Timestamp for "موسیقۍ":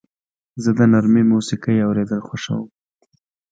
1.31-1.77